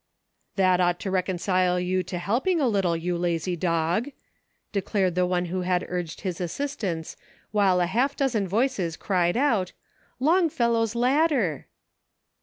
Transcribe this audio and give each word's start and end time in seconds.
"That 0.55 0.79
ought 0.81 0.99
to 1.01 1.11
reconcile 1.11 1.79
you 1.79 2.01
to 2.01 2.17
helping 2.17 2.59
a 2.59 2.67
little, 2.67 2.97
you 2.97 3.15
lazy 3.19 3.55
dog!" 3.55 4.09
declared 4.73 5.13
the 5.13 5.27
one 5.27 5.45
who 5.45 5.61
had 5.61 5.85
urged 5.87 6.21
his 6.21 6.41
assistance, 6.41 7.15
while 7.51 7.79
a 7.79 7.85
half 7.85 8.15
dozen 8.15 8.47
voices 8.47 8.97
cried 8.97 9.37
out: 9.37 9.73
"Longfellow's 10.19 10.95
Ladder." 10.95 11.67